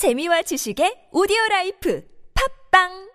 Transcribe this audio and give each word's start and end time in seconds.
재미와 0.00 0.40
지식의 0.48 1.12
오디오 1.12 1.36
라이프. 1.50 2.00
팝빵 2.32 3.09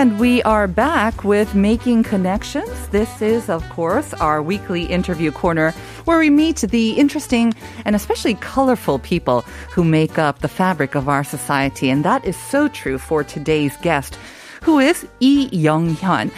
And 0.00 0.18
we 0.18 0.42
are 0.44 0.66
back 0.66 1.24
with 1.24 1.54
Making 1.54 2.04
Connections. 2.04 2.88
This 2.88 3.20
is, 3.20 3.50
of 3.50 3.68
course, 3.68 4.14
our 4.14 4.40
weekly 4.40 4.84
interview 4.84 5.30
corner 5.30 5.72
where 6.06 6.18
we 6.18 6.30
meet 6.30 6.56
the 6.56 6.92
interesting 6.92 7.52
and 7.84 7.94
especially 7.94 8.32
colorful 8.36 8.98
people 8.98 9.42
who 9.70 9.84
make 9.84 10.18
up 10.18 10.38
the 10.38 10.48
fabric 10.48 10.94
of 10.94 11.10
our 11.10 11.22
society. 11.22 11.90
And 11.90 12.02
that 12.02 12.24
is 12.24 12.34
so 12.34 12.66
true 12.66 12.96
for 12.96 13.22
today's 13.22 13.76
guest, 13.82 14.16
who 14.62 14.78
is 14.78 15.06
Lee 15.20 15.50
Young-hyun. 15.52 16.30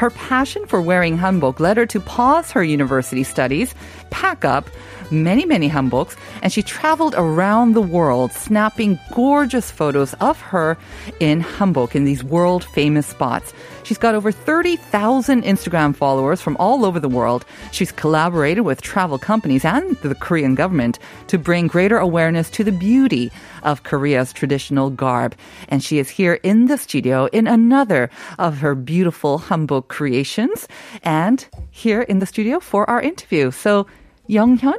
Her 0.00 0.08
passion 0.08 0.64
for 0.64 0.80
wearing 0.80 1.18
hanbok 1.18 1.60
led 1.60 1.76
her 1.76 1.84
to 1.84 2.00
pause 2.00 2.52
her 2.52 2.64
university 2.64 3.22
studies, 3.22 3.74
pack 4.08 4.46
up, 4.46 4.70
many, 5.10 5.44
many 5.44 5.68
hanboks, 5.68 6.16
and 6.40 6.50
she 6.50 6.62
traveled 6.62 7.14
around 7.18 7.74
the 7.74 7.82
world 7.82 8.32
snapping 8.32 8.98
gorgeous 9.12 9.70
photos 9.70 10.14
of 10.14 10.40
her 10.40 10.78
in 11.20 11.42
hanbok 11.42 11.94
in 11.94 12.04
these 12.04 12.24
world 12.24 12.64
famous 12.64 13.08
spots. 13.08 13.52
She's 13.90 13.98
got 13.98 14.14
over 14.14 14.30
30,000 14.30 15.42
Instagram 15.42 15.96
followers 15.96 16.40
from 16.40 16.56
all 16.60 16.84
over 16.84 17.00
the 17.00 17.08
world. 17.08 17.44
She's 17.72 17.90
collaborated 17.90 18.64
with 18.64 18.82
travel 18.82 19.18
companies 19.18 19.64
and 19.64 19.96
the 19.96 20.14
Korean 20.14 20.54
government 20.54 21.00
to 21.26 21.38
bring 21.38 21.66
greater 21.66 21.98
awareness 21.98 22.50
to 22.50 22.62
the 22.62 22.70
beauty 22.70 23.32
of 23.64 23.82
Korea's 23.82 24.32
traditional 24.32 24.90
garb. 24.90 25.34
And 25.66 25.82
she 25.82 25.98
is 25.98 26.08
here 26.08 26.34
in 26.44 26.66
the 26.66 26.78
studio 26.78 27.26
in 27.32 27.48
another 27.48 28.10
of 28.38 28.58
her 28.58 28.76
beautiful 28.76 29.40
hanbok 29.40 29.88
creations 29.88 30.68
and 31.02 31.44
here 31.72 32.02
in 32.02 32.20
the 32.20 32.26
studio 32.26 32.60
for 32.60 32.88
our 32.88 33.00
interview. 33.00 33.50
So, 33.50 33.88
Young 34.28 34.56
Hyun, 34.60 34.78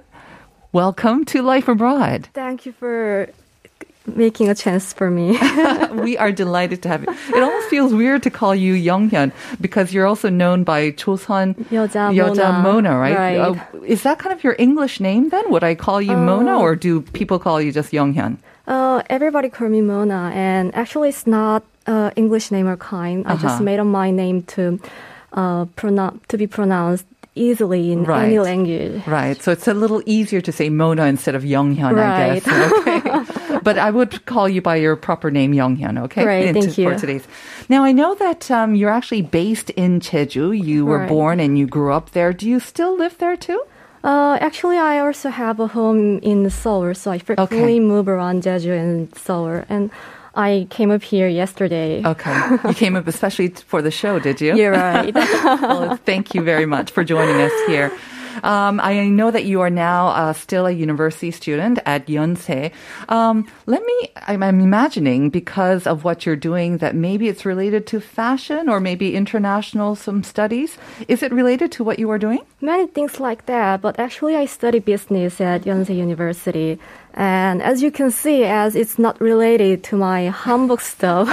Welcome 0.71 1.25
to 1.25 1.41
Life 1.41 1.67
Abroad. 1.67 2.29
Thank 2.33 2.65
you 2.65 2.71
for 2.71 3.27
making 4.05 4.49
a 4.49 4.55
chance 4.55 4.93
for 4.93 5.09
me. 5.11 5.37
we 6.01 6.17
are 6.17 6.31
delighted 6.31 6.81
to 6.83 6.89
have 6.89 7.03
you. 7.03 7.09
It 7.35 7.41
almost 7.43 7.69
feels 7.69 7.93
weird 7.93 8.23
to 8.23 8.29
call 8.29 8.55
you 8.55 8.73
Younghyun 8.73 9.31
because 9.61 9.93
you're 9.93 10.07
also 10.07 10.29
known 10.29 10.63
by 10.63 10.91
Chosun 10.91 11.55
여자 11.69 12.11
Mona, 12.13 12.51
Mona, 12.63 12.97
right? 12.97 13.15
right. 13.15 13.37
Uh, 13.37 13.55
is 13.85 14.03
that 14.03 14.17
kind 14.19 14.33
of 14.33 14.43
your 14.43 14.55
English 14.57 14.99
name 14.99 15.29
then? 15.29 15.49
Would 15.51 15.63
I 15.63 15.75
call 15.75 16.01
you 16.01 16.17
Mona 16.17 16.57
or 16.59 16.75
do 16.75 17.01
people 17.13 17.37
call 17.39 17.61
you 17.61 17.71
just 17.71 17.91
Younghyun? 17.91 18.37
uh, 18.67 19.01
everybody 19.09 19.49
call 19.49 19.69
me 19.69 19.81
Mona, 19.81 20.31
and 20.33 20.73
actually, 20.75 21.09
it's 21.09 21.27
not 21.27 21.63
uh, 21.87 22.11
English 22.15 22.51
name 22.51 22.67
or 22.67 22.77
kind. 22.77 23.25
I 23.27 23.33
just 23.35 23.45
Uh-huh. 23.45 23.63
made 23.63 23.79
up 23.79 23.87
my 23.87 24.11
name 24.11 24.43
to 24.55 24.79
uh, 25.33 25.65
pronoun 25.75 26.21
to 26.29 26.37
be 26.37 26.47
pronounced 26.47 27.05
easily 27.33 27.91
in 27.91 28.03
Right. 28.03 28.25
any 28.25 28.39
language. 28.39 29.01
Right. 29.07 29.41
So 29.41 29.51
it's 29.51 29.67
a 29.67 29.73
little 29.73 30.03
easier 30.05 30.41
to 30.41 30.51
say 30.51 30.69
Mona 30.69 31.05
instead 31.05 31.33
of 31.33 31.43
Younghyun, 31.43 31.95
I 31.97 32.39
guess. 32.39 32.47
Okay. 32.81 33.01
but 33.63 33.77
I 33.77 33.91
would 33.91 34.25
call 34.25 34.47
you 34.47 34.61
by 34.61 34.77
your 34.77 34.95
proper 34.95 35.29
name, 35.31 35.53
Younghyun, 35.53 35.99
okay? 36.05 36.23
Great, 36.23 36.47
In- 36.47 36.55
thank 36.55 36.73
For 36.75 36.81
you. 36.81 36.97
today's. 36.97 37.27
Now, 37.69 37.83
I 37.83 37.91
know 37.91 38.15
that 38.15 38.49
um, 38.51 38.75
you're 38.75 38.89
actually 38.89 39.21
based 39.23 39.69
in 39.71 39.99
Jeju. 39.99 40.57
You 40.63 40.85
were 40.85 40.99
Right. 40.99 41.09
born 41.09 41.39
and 41.39 41.57
you 41.57 41.67
grew 41.67 41.91
up 41.93 42.11
there. 42.11 42.33
Do 42.33 42.47
you 42.49 42.59
still 42.59 42.97
live 42.97 43.17
there 43.17 43.35
too? 43.37 43.61
Uh, 44.03 44.37
actually, 44.41 44.77
I 44.77 44.99
also 44.99 45.29
have 45.29 45.59
a 45.59 45.67
home 45.67 46.17
in 46.19 46.49
Seoul, 46.49 46.93
so 46.95 47.11
I 47.11 47.19
frequently 47.19 47.79
move 47.79 48.07
around 48.07 48.43
Jeju 48.43 48.73
and 48.77 49.15
Seoul, 49.15 49.63
and 49.69 49.91
I 50.33 50.65
came 50.71 50.89
up 50.89 51.03
here 51.03 51.27
yesterday. 51.27 52.01
Okay. 52.03 52.57
You 52.67 52.73
came 52.73 52.95
up 52.95 53.05
especially 53.07 53.49
for 53.49 53.81
the 53.83 53.91
show, 53.91 54.17
did 54.17 54.41
you? 54.41 54.55
You're 54.55 54.71
right. 54.71 55.13
well, 55.61 55.97
thank 55.97 56.33
you 56.33 56.41
very 56.41 56.65
much 56.65 56.89
for 56.91 57.03
joining 57.03 57.35
us 57.41 57.51
here. 57.67 57.91
Um, 58.43 58.79
I 58.79 59.07
know 59.07 59.31
that 59.31 59.45
you 59.45 59.61
are 59.61 59.69
now 59.69 60.07
uh, 60.09 60.33
still 60.33 60.65
a 60.65 60.71
university 60.71 61.31
student 61.31 61.79
at 61.85 62.07
Yonsei. 62.07 62.71
Um, 63.09 63.47
let 63.65 63.83
me, 63.83 64.11
I'm, 64.27 64.43
I'm 64.43 64.59
imagining 64.59 65.29
because 65.29 65.87
of 65.87 66.03
what 66.03 66.25
you're 66.25 66.35
doing 66.35 66.77
that 66.77 66.95
maybe 66.95 67.27
it's 67.27 67.45
related 67.45 67.87
to 67.87 67.99
fashion 67.99 68.69
or 68.69 68.79
maybe 68.79 69.15
international 69.15 69.95
some 69.95 70.23
studies. 70.23 70.77
Is 71.07 71.23
it 71.23 71.31
related 71.31 71.71
to 71.73 71.83
what 71.83 71.99
you 71.99 72.09
are 72.11 72.19
doing? 72.19 72.41
Many 72.61 72.87
things 72.87 73.19
like 73.19 73.45
that, 73.45 73.81
but 73.81 73.99
actually, 73.99 74.35
I 74.35 74.45
study 74.45 74.79
business 74.79 75.41
at 75.41 75.63
Yonsei 75.63 75.95
University. 75.95 76.79
And 77.13 77.61
as 77.61 77.81
you 77.83 77.91
can 77.91 78.09
see, 78.11 78.43
as 78.45 78.75
it's 78.75 78.97
not 78.97 79.19
related 79.19 79.83
to 79.85 79.97
my 79.97 80.31
hanbok 80.31 80.79
stuff, 80.81 81.27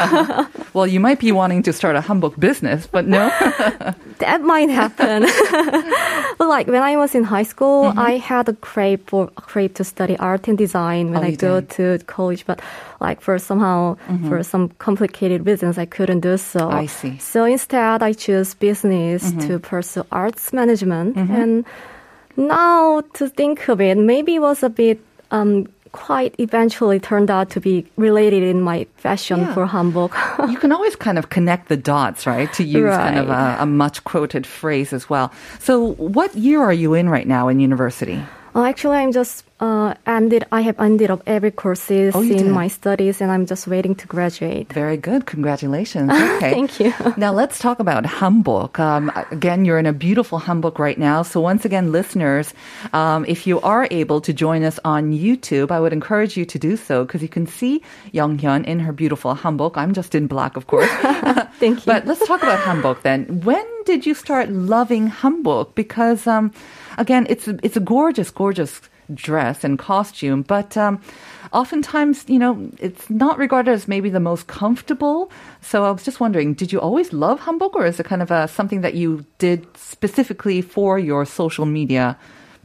Well, 0.75 0.87
you 0.87 1.01
might 1.01 1.19
be 1.21 1.33
wanting 1.33 1.63
to 1.65 1.73
start 1.73 1.97
a 1.97 2.01
hanbok 2.01 2.39
business, 2.39 2.87
but 2.87 3.07
no. 3.07 3.29
that 4.19 4.43
might 4.43 4.71
happen. 4.71 5.23
but 6.39 6.49
like 6.49 6.67
when 6.67 6.83
I 6.83 6.97
was 6.97 7.15
in 7.15 7.25
high 7.25 7.45
school, 7.45 7.69
Mm-hmm. 7.89 7.99
I 7.99 8.17
had 8.19 8.49
a 8.49 8.55
crave 8.55 9.01
for 9.07 9.31
a 9.37 9.41
crave 9.41 9.75
to 9.75 9.85
study 9.85 10.17
art 10.19 10.49
and 10.49 10.59
design 10.59 11.13
when 11.13 11.23
Oh, 11.23 11.27
I 11.27 11.35
go 11.37 11.61
did. 11.61 11.71
to 11.71 11.99
college. 12.07 12.45
But 12.45 12.61
like 13.01 13.21
for 13.21 13.39
somehow 13.39 13.97
for 14.29 14.43
some 14.43 14.71
complicated 14.79 15.47
reasons, 15.47 15.79
I 15.79 15.87
couldn't 15.87 16.21
do 16.21 16.37
so. 16.37 16.61
Mm-hmm. 16.61 16.77
I 16.77 16.87
see. 16.87 17.09
Mm-hmm. 17.09 17.19
So 17.21 17.45
instead, 17.45 18.03
I 18.03 18.13
chose 18.13 18.55
business 18.55 19.31
to 19.47 19.59
pursue 19.59 20.05
arts 20.11 20.53
management. 20.53 21.17
And 21.17 21.65
now 22.37 23.03
to 23.15 23.29
think 23.29 23.69
of 23.69 23.81
it, 23.81 23.97
maybe 23.99 24.37
it 24.37 24.41
was 24.43 24.63
a 24.63 24.69
bit 24.71 25.01
um, 25.31 25.67
quite 25.93 26.35
eventually 26.39 27.01
turned 27.01 27.31
out 27.31 27.49
to 27.51 27.61
be 27.61 27.87
related 27.97 28.43
in 28.43 28.61
my 28.61 28.87
fashion 28.97 29.41
Yeah. 29.41 29.55
for 29.55 29.67
hanbok. 29.67 30.13
you 30.51 30.59
can 30.59 30.71
always 30.73 30.95
kind 30.97 31.19
of 31.19 31.31
connect 31.31 31.69
the 31.69 31.77
dots, 31.77 32.27
right? 32.27 32.53
To 32.55 32.63
use 32.65 32.95
kind 32.95 33.19
of 33.19 33.31
a, 33.31 33.57
a 33.61 33.67
much 33.67 34.05
quoted 34.05 34.47
phrase 34.47 34.93
as 34.93 35.09
well. 35.09 35.33
So, 35.61 35.93
what 35.95 36.35
year 36.35 36.61
are 36.61 36.73
you 36.73 36.95
in 36.95 37.09
right 37.09 37.27
now 37.27 37.49
in 37.49 37.59
university? 37.61 38.23
Uh, 38.55 38.65
actually, 38.65 38.97
I'm 38.97 39.13
just 39.13 39.45
uh, 39.61 39.95
ended. 40.07 40.47
I 40.53 40.63
have 40.63 40.79
ended 40.81 41.11
up 41.11 41.23
every 41.27 41.51
courses 41.51 42.15
Oh, 42.15 42.23
in 42.23 42.29
did? 42.29 42.47
my 42.47 42.69
studies, 42.69 43.21
and 43.21 43.31
I'm 43.31 43.47
just 43.47 43.67
waiting 43.67 43.95
to 43.97 44.07
graduate. 44.07 44.73
Very 44.73 44.97
good. 44.97 45.27
Congratulations. 45.27 46.11
Okay. 46.39 46.53
Thank 46.53 46.79
you. 46.79 46.95
Now 47.17 47.33
let's 47.33 47.59
talk 47.59 47.81
about 47.81 48.05
hanbok. 48.05 48.79
Um, 48.79 49.11
again, 49.33 49.65
you're 49.65 49.79
in 49.79 49.87
a 49.87 49.93
beautiful 49.93 50.39
hanbok 50.39 50.79
right 50.79 50.97
now. 50.97 51.23
So 51.23 51.41
once 51.41 51.65
again, 51.65 51.91
listeners, 51.91 52.55
um, 52.93 53.25
if 53.27 53.45
you 53.47 53.61
are 53.63 53.89
able 53.91 54.21
to 54.21 54.33
join 54.33 54.63
us 54.63 54.79
on 54.85 55.11
YouTube, 55.13 55.73
I 55.73 55.81
would 55.81 55.93
encourage 55.93 56.37
you 56.37 56.45
to 56.47 56.59
do 56.59 56.77
so 56.77 57.05
because 57.05 57.23
you 57.23 57.29
can 57.29 57.47
see 57.49 57.83
Young 58.13 58.39
Hyun 58.39 58.65
in 58.67 58.79
her 58.81 58.93
beautiful 58.93 59.35
hanbok. 59.35 59.77
I'm 59.77 59.93
just 59.95 60.15
in 60.15 60.29
black, 60.29 60.57
of 60.57 60.69
course. 60.69 60.89
Thank 61.59 61.79
you. 61.87 61.93
But 61.93 62.07
let's 62.07 62.25
talk 62.25 62.43
about 62.43 62.61
hanbok 62.61 63.03
then. 63.03 63.41
When 63.43 63.67
did 63.85 64.07
you 64.07 64.15
start 64.15 64.49
loving 64.51 65.11
hanbok? 65.11 65.75
Because 65.75 66.27
um, 66.29 66.53
again, 66.99 67.27
it's 67.31 67.49
a, 67.49 67.59
it's 67.63 67.77
a 67.77 67.81
gorgeous, 67.81 68.31
gorgeous 68.31 68.81
dress 69.15 69.65
and 69.65 69.79
costume, 69.79 70.43
but 70.43 70.77
um, 70.77 71.01
oftentimes, 71.53 72.25
you 72.29 72.39
know, 72.39 72.71
it's 72.79 73.09
not 73.09 73.39
regarded 73.39 73.71
as 73.73 73.89
maybe 73.89 74.11
the 74.11 74.21
most 74.21 74.47
comfortable. 74.47 75.31
So 75.63 75.85
I 75.85 75.91
was 75.91 76.05
just 76.05 76.21
wondering, 76.21 76.53
did 76.55 76.73
you 76.73 76.81
always 76.81 77.13
love 77.13 77.41
hanbok, 77.41 77.75
or 77.75 77.87
is 77.87 77.99
it 77.99 78.05
kind 78.05 78.21
of 78.21 78.31
a, 78.31 78.49
something 78.49 78.83
that 78.83 78.95
you 78.95 79.25
did 79.39 79.67
specifically 79.77 80.61
for 80.61 80.99
your 80.99 81.25
social 81.25 81.65
media 81.65 82.19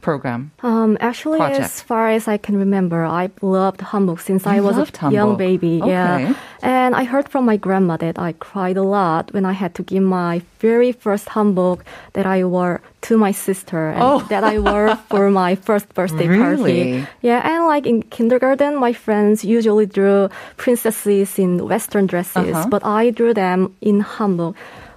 program? 0.04 0.52
Um, 0.62 0.90
actually, 1.00 1.38
Project. 1.40 1.64
as 1.64 1.80
far 1.80 2.04
as 2.16 2.28
I 2.28 2.36
can 2.36 2.54
remember, 2.64 3.00
I 3.22 3.24
loved 3.40 3.80
hanbok 3.80 4.20
since 4.20 4.42
I 4.46 4.60
was 4.60 4.76
a 4.76 4.84
hanbok. 4.84 5.12
young 5.16 5.32
baby. 5.46 5.80
Okay. 5.80 5.90
Yeah, 5.96 6.34
and 6.60 6.92
I 6.94 7.04
heard 7.12 7.26
from 7.32 7.42
my 7.50 7.56
grandma 7.56 7.96
that 8.04 8.16
I 8.28 8.30
cried 8.48 8.76
a 8.76 8.82
lot 8.84 9.32
when 9.34 9.44
I 9.48 9.54
had 9.62 9.72
to 9.78 9.82
give 9.82 10.04
my 10.04 10.42
very 10.60 10.92
first 10.92 11.26
hanbok 11.34 11.78
that 12.12 12.26
I 12.26 12.44
wore 12.44 12.80
to 13.08 13.16
my 13.16 13.32
sister 13.32 13.80
and 13.96 14.02
Oh. 14.02 14.18
that 14.32 14.44
I 14.44 14.56
wore 14.60 14.96
for 15.10 15.24
my 15.30 15.56
first 15.56 15.86
birthday 15.96 16.28
Really? 16.28 16.44
party. 16.44 17.06
Yeah, 17.20 17.40
and 17.44 17.64
like 17.72 17.84
in 17.88 18.02
kindergarten, 18.16 18.76
my 18.76 18.92
friends 18.92 19.44
usually 19.44 19.86
drew 19.88 20.28
princesses 20.56 21.38
in 21.38 21.68
Western 21.68 22.06
dresses, 22.06 22.54
Uh-huh. 22.56 22.68
but 22.72 22.82
I 22.84 23.10
drew 23.12 23.32
them 23.34 23.72
in 23.80 24.02
hanbok. 24.02 24.54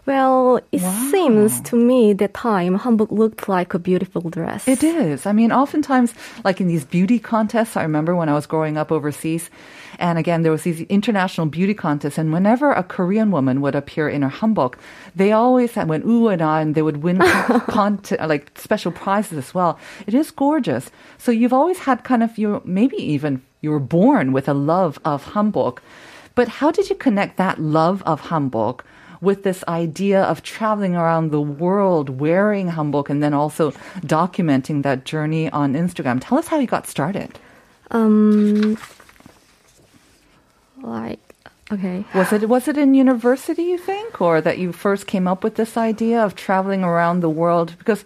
Well, 0.07 0.61
it 0.71 0.81
Wow. 0.81 1.07
seems 1.11 1.59
to 1.69 1.75
me 1.75 2.13
that 2.13 2.33
time 2.33 2.79
hanbok 2.79 3.11
looked 3.11 3.49
like 3.49 3.73
a 3.73 3.79
beautiful 3.79 4.21
dress. 4.29 4.65
It 4.65 4.81
is. 4.81 5.25
I 5.25 5.33
mean, 5.33 5.51
oftentimes, 5.51 6.13
like 6.45 6.61
in 6.61 6.67
these 6.69 6.85
beauty 6.85 7.19
contests, 7.19 7.75
I 7.75 7.83
remember 7.83 8.15
when 8.15 8.29
I 8.29 8.33
was 8.33 8.47
growing 8.47 8.77
up 8.77 8.89
overseas, 8.89 9.49
and 9.99 10.17
again, 10.17 10.43
there 10.43 10.51
was 10.53 10.63
these 10.63 10.79
international 10.87 11.47
beauty 11.47 11.73
contests, 11.73 12.17
and 12.17 12.31
whenever 12.31 12.71
a 12.71 12.83
Korean 12.83 13.31
woman 13.31 13.59
would 13.59 13.75
appear 13.75 14.07
in 14.07 14.21
her 14.21 14.29
hanbok, 14.29 14.75
they 15.13 15.33
always 15.33 15.75
went 15.75 16.05
ooh 16.05 16.29
and 16.29 16.41
ah, 16.41 16.59
and 16.59 16.73
they 16.73 16.81
would 16.87 17.03
win 17.03 17.17
con- 17.67 17.99
like 18.33 18.51
special 18.55 18.93
prizes 18.93 19.37
as 19.37 19.53
well. 19.53 19.77
It 20.07 20.13
is 20.13 20.31
gorgeous. 20.31 20.89
So 21.17 21.31
you've 21.33 21.51
always 21.59 21.79
had 21.79 22.05
kind 22.05 22.23
of 22.23 22.37
your 22.37 22.61
maybe 22.63 22.95
even 22.95 23.41
you 23.59 23.71
were 23.71 23.79
born 23.99 24.31
with 24.31 24.47
a 24.47 24.53
love 24.53 24.99
of 25.03 25.25
hanbok, 25.33 25.79
but 26.33 26.47
how 26.47 26.71
did 26.71 26.89
you 26.89 26.95
connect 26.95 27.35
that 27.35 27.59
love 27.59 28.01
of 28.05 28.21
hanbok? 28.31 28.81
With 29.21 29.43
this 29.43 29.63
idea 29.67 30.23
of 30.23 30.43
traveling 30.43 30.95
around 30.95 31.31
the 31.31 31.41
world 31.41 32.09
wearing 32.09 32.69
hanbok 32.69 33.09
and 33.09 33.21
then 33.21 33.33
also 33.33 33.71
documenting 34.01 34.83
that 34.83 35.05
journey 35.05 35.49
on 35.49 35.73
Instagram. 35.73 36.19
Tell 36.21 36.37
us 36.37 36.47
how 36.47 36.59
you 36.59 36.67
got 36.67 36.87
started. 36.87 37.39
Um, 37.91 38.77
like 40.81 41.19
Okay. 41.69 42.05
Was 42.13 42.31
it 42.31 42.47
was 42.47 42.67
it 42.69 42.77
in 42.77 42.93
university 42.93 43.63
you 43.63 43.77
think 43.77 44.21
or 44.21 44.39
that 44.39 44.57
you 44.57 44.71
first 44.71 45.05
came 45.05 45.27
up 45.27 45.43
with 45.43 45.55
this 45.55 45.75
idea 45.75 46.23
of 46.23 46.33
traveling 46.33 46.83
around 46.83 47.19
the 47.19 47.29
world 47.29 47.75
because 47.77 48.05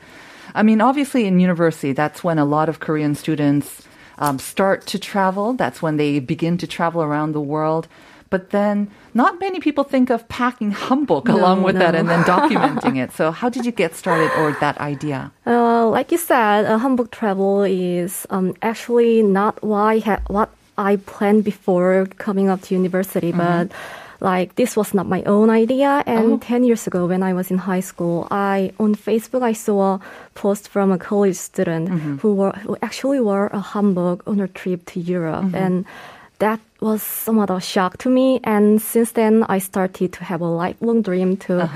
I 0.55 0.63
mean 0.63 0.81
obviously 0.81 1.27
in 1.27 1.39
university 1.39 1.93
that's 1.93 2.23
when 2.23 2.39
a 2.39 2.45
lot 2.45 2.69
of 2.69 2.79
Korean 2.79 3.13
students 3.13 3.83
um, 4.17 4.39
start 4.39 4.87
to 4.87 4.97
travel 4.97 5.53
that's 5.53 5.79
when 5.79 5.97
they 5.97 6.17
begin 6.17 6.57
to 6.57 6.65
travel 6.65 7.03
around 7.03 7.33
the 7.33 7.41
world 7.41 7.87
but 8.31 8.50
then 8.50 8.88
not 9.13 9.39
many 9.39 9.60
people 9.60 9.83
think 9.83 10.10
of 10.10 10.19
packing 10.28 10.72
hanbok 10.74 11.25
No, 11.28 11.36
along 11.38 11.62
with 11.68 11.78
that 11.83 11.94
and 12.00 12.07
then 12.10 12.24
documenting 12.36 12.95
it. 13.04 13.12
So 13.13 13.30
how 13.39 13.48
did 13.56 13.63
you 13.68 13.72
get 13.83 13.92
started 13.94 14.31
or 14.39 14.48
that 14.63 14.78
idea? 14.80 15.19
Uh, 15.45 15.86
like 15.98 16.12
you 16.12 16.18
said, 16.18 16.66
uh, 16.66 16.80
hanbok 16.83 17.12
travel 17.12 17.62
is 17.68 18.25
um, 18.36 18.56
actually 18.63 19.22
not 19.22 19.54
why 19.62 20.00
ha- 20.07 20.24
what 20.38 20.50
I 20.78 20.95
planned 20.95 21.44
before 21.44 22.07
coming 22.18 22.48
up 22.50 22.62
to 22.66 22.69
university, 22.81 23.31
but 23.36 23.69
like 24.22 24.56
this 24.56 24.78
was 24.80 24.94
not 24.94 25.06
my 25.16 25.22
own 25.25 25.50
idea. 25.50 25.92
And 26.07 26.25
Oh. 26.33 26.38
10 26.38 26.63
years 26.63 26.88
ago, 26.88 27.06
when 27.12 27.22
I 27.30 27.33
was 27.33 27.51
in 27.51 27.57
high 27.57 27.81
school, 27.92 28.28
I 28.31 28.72
on 28.80 28.95
Facebook 28.95 29.44
I 29.44 29.54
saw 29.54 29.95
a 29.95 30.00
post 30.33 30.69
from 30.69 30.92
a 30.92 30.98
college 30.98 31.36
student 31.36 31.89
who 32.22 32.30
were 32.39 32.54
who 32.66 32.78
actually 32.81 33.19
wore 33.19 33.48
a 33.54 33.62
hanbok 33.74 34.22
on 34.25 34.39
a 34.39 34.48
trip 34.48 34.86
to 34.94 35.00
Europe, 35.00 35.51
and 35.54 35.86
that 36.39 36.60
was 36.81 37.01
somewhat 37.04 37.50
a 37.50 37.60
shock 37.62 37.98
to 38.00 38.10
me. 38.10 38.39
And 38.44 38.81
since 38.81 39.12
then, 39.13 39.45
I 39.48 39.60
started 39.60 40.13
to 40.13 40.24
have 40.24 40.42
a 40.42 40.48
lifelong 40.48 41.01
dream 41.04 41.38
to 41.38 41.69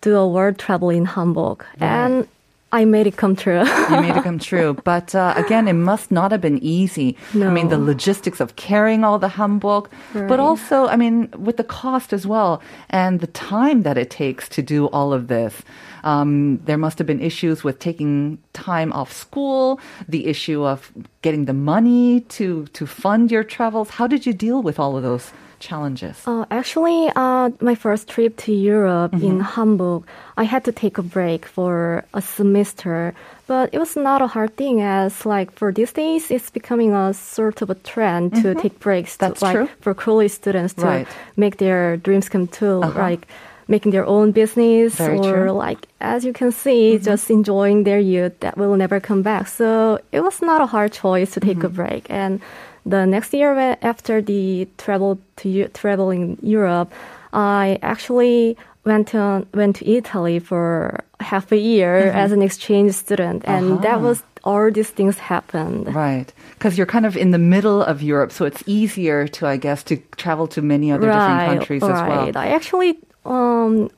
do 0.00 0.16
a 0.16 0.26
world 0.26 0.58
travel 0.58 0.90
in 0.90 1.06
hanbok, 1.06 1.64
and 1.80 2.26
I 2.72 2.84
made 2.84 3.06
it 3.06 3.16
come 3.16 3.34
true. 3.34 3.64
you 3.64 4.00
made 4.00 4.16
it 4.16 4.22
come 4.28 4.38
true. 4.38 4.74
But 4.84 5.14
uh, 5.14 5.34
again, 5.36 5.68
it 5.68 5.72
must 5.74 6.10
not 6.10 6.32
have 6.32 6.40
been 6.40 6.58
easy. 6.62 7.16
I 7.34 7.50
mean, 7.50 7.68
the 7.68 7.78
logistics 7.78 8.40
of 8.40 8.56
carrying 8.56 9.04
all 9.04 9.18
the 9.18 9.28
hanbok, 9.28 9.86
but 10.12 10.38
also, 10.40 10.86
I 10.86 10.96
mean, 10.96 11.30
with 11.36 11.56
the 11.56 11.64
cost 11.64 12.12
as 12.12 12.26
well 12.26 12.62
and 12.90 13.20
the 13.20 13.26
time 13.28 13.82
that 13.82 13.96
it 13.96 14.10
takes 14.10 14.48
to 14.50 14.62
do 14.62 14.86
all 14.86 15.12
of 15.12 15.28
this. 15.28 15.62
Um, 16.04 16.58
there 16.64 16.78
must 16.78 16.98
have 16.98 17.06
been 17.06 17.20
issues 17.20 17.64
with 17.64 17.78
taking 17.78 18.38
time 18.52 18.92
off 18.92 19.12
school, 19.12 19.80
the 20.08 20.26
issue 20.26 20.64
of 20.64 20.92
getting 21.22 21.44
the 21.46 21.54
money 21.54 22.20
to 22.38 22.66
to 22.74 22.86
fund 22.86 23.30
your 23.30 23.44
travels. 23.44 23.90
How 23.90 24.06
did 24.06 24.26
you 24.26 24.32
deal 24.32 24.62
with 24.62 24.78
all 24.78 24.96
of 24.96 25.02
those 25.02 25.32
challenges? 25.60 26.22
Uh, 26.26 26.44
actually, 26.50 27.10
uh, 27.16 27.50
my 27.60 27.74
first 27.74 28.06
trip 28.08 28.36
to 28.36 28.52
Europe 28.52 29.12
in 29.14 29.42
Mm-hmm. 29.42 29.60
hanbok, 29.60 30.04
I 30.36 30.44
had 30.44 30.62
to 30.64 30.72
take 30.72 30.98
a 30.98 31.02
break 31.02 31.46
for 31.46 32.04
a 32.14 32.22
semester. 32.22 33.14
But 33.48 33.70
it 33.72 33.78
was 33.78 33.96
not 33.96 34.20
a 34.22 34.26
hard 34.28 34.56
thing, 34.56 34.82
as 34.82 35.24
like 35.26 35.50
for 35.52 35.72
these 35.72 35.90
days, 35.92 36.30
it's 36.30 36.50
becoming 36.50 36.92
a 36.94 37.12
sort 37.14 37.62
of 37.62 37.70
a 37.70 37.74
trend 37.74 38.34
to 38.42 38.54
take 38.54 38.78
breaks. 38.78 39.16
Mm-hmm. 39.16 39.24
That's 39.24 39.40
to, 39.40 39.44
like, 39.46 39.54
true. 39.56 39.68
for 39.80 39.94
college 39.94 40.30
students 40.32 40.74
to 40.74 40.84
Right. 40.86 41.08
make 41.36 41.56
their 41.56 41.96
dreams 41.96 42.28
come 42.28 42.46
true, 42.46 42.82
Uh-huh. 42.84 43.00
like 43.00 43.26
making 43.68 43.92
their 43.92 44.06
own 44.06 44.32
business 44.32 44.94
Very 44.96 45.20
true. 45.20 45.28
or 45.32 45.52
like 45.52 45.86
as 46.00 46.24
you 46.24 46.32
can 46.32 46.50
see, 46.52 46.94
Mm-hmm. 46.94 47.04
just 47.04 47.30
enjoying 47.30 47.84
their 47.84 48.00
youth 48.00 48.32
that 48.40 48.56
will 48.56 48.76
never 48.76 48.98
come 49.00 49.22
back. 49.22 49.46
So 49.48 49.98
it 50.12 50.20
was 50.20 50.40
not 50.42 50.60
a 50.60 50.66
hard 50.66 50.92
choice 50.92 51.30
to 51.34 51.40
take 51.40 51.58
Mm-hmm. 51.58 51.66
a 51.66 51.80
break. 51.82 52.06
And 52.10 52.40
the 52.86 53.04
next 53.04 53.34
year 53.34 53.76
after 53.82 54.22
the 54.22 54.66
travel 54.78 55.18
to 55.36 55.68
travel 55.74 56.10
in 56.10 56.38
Europe, 56.42 56.90
I 57.32 57.78
actually 57.82 58.56
went 58.84 59.08
to 59.08 59.44
went 59.52 59.76
to 59.76 59.84
Italy 59.90 60.38
for 60.38 61.00
half 61.20 61.52
a 61.52 61.56
year 61.58 61.94
as 62.22 62.32
an 62.32 62.40
exchange 62.40 62.92
student, 62.94 63.44
and 63.44 63.82
that 63.82 63.96
Uh-huh. 63.96 64.08
was 64.08 64.22
all 64.44 64.70
these 64.72 64.88
things 64.88 65.18
happened. 65.18 65.92
Right. 65.94 66.32
Because 66.56 66.78
you're 66.78 66.86
kind 66.96 67.04
of 67.04 67.16
in 67.16 67.32
the 67.32 67.38
middle 67.54 67.82
of 67.82 68.00
Europe, 68.02 68.32
so 68.32 68.46
it's 68.46 68.62
easier 68.66 69.28
to, 69.36 69.46
I 69.46 69.58
guess, 69.58 69.82
to 69.90 69.96
travel 70.16 70.46
to 70.48 70.62
many 70.62 70.90
other 70.90 71.06
different 71.10 71.44
countries 71.50 71.82
as 71.82 71.90
well. 71.90 72.24
right. 72.24 72.36
I 72.36 72.46
actually 72.54 72.96
um, 73.28 73.90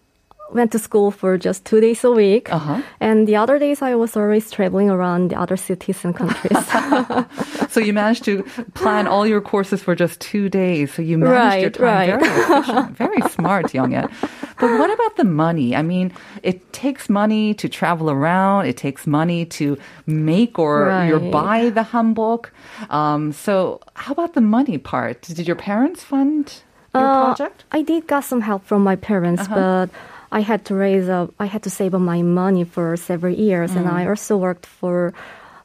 went 0.52 0.72
to 0.72 0.78
school 0.80 1.12
for 1.12 1.38
just 1.38 1.64
two 1.64 1.80
days 1.80 2.02
a 2.04 2.10
week, 2.10 2.50
Uh-huh. 2.52 2.82
and 3.00 3.28
the 3.28 3.36
other 3.36 3.56
days 3.58 3.82
I 3.82 3.94
was 3.94 4.16
always 4.16 4.50
traveling 4.50 4.90
around 4.90 5.30
the 5.30 5.38
other 5.40 5.56
cities 5.56 6.04
and 6.04 6.14
countries. 6.14 6.58
So 7.70 7.78
you 7.78 7.92
managed 7.92 8.24
to 8.24 8.42
plan 8.74 9.06
all 9.06 9.24
your 9.28 9.40
courses 9.40 9.80
for 9.80 9.94
just 9.94 10.18
two 10.20 10.48
days. 10.48 10.92
So 10.92 11.02
you 11.02 11.18
managed 11.18 11.62
your 11.62 11.70
time 11.70 11.84
Right, 11.86 12.10
right. 12.10 12.20
very 12.20 12.40
efficient, 12.42 12.96
very 12.98 13.20
smart, 13.30 13.66
Younghyun. 13.72 14.10
But 14.58 14.70
what 14.78 14.90
about 14.90 15.14
the 15.16 15.24
money? 15.24 15.76
I 15.76 15.82
mean, 15.82 16.10
it 16.42 16.72
takes 16.72 17.08
money 17.08 17.54
to 17.54 17.68
travel 17.68 18.10
around. 18.10 18.66
It 18.66 18.76
takes 18.76 19.06
money 19.06 19.46
to 19.58 19.78
make 20.06 20.58
or 20.58 20.86
Right. 20.86 21.30
buy 21.30 21.70
the 21.70 21.84
hanbok. 21.94 22.46
Um, 22.90 23.30
so 23.32 23.78
how 23.94 24.12
about 24.12 24.34
the 24.34 24.40
money 24.42 24.78
part? 24.78 25.22
Did 25.22 25.46
your 25.46 25.56
parents 25.56 26.02
fund 26.02 26.62
your 26.94 27.02
Uh, 27.04 27.34
project? 27.34 27.64
I 27.72 27.82
did 27.82 28.06
got 28.06 28.24
some 28.24 28.40
help 28.40 28.64
from 28.64 28.82
my 28.82 28.96
parents, 28.96 29.42
Uh-huh. 29.42 29.54
but 29.54 29.86
I 30.32 30.40
had 30.42 30.64
to 30.66 30.74
raise 30.74 31.08
up. 31.08 31.30
I 31.40 31.46
had 31.46 31.62
to 31.62 31.70
save 31.70 31.94
up 31.94 32.00
my 32.00 32.22
money 32.22 32.64
for 32.64 32.96
several 32.96 33.34
years, 33.34 33.74
and 33.76 33.86
Mm-hmm. 33.86 33.96
I 34.06 34.08
also 34.08 34.36
worked 34.36 34.66
for 34.66 35.12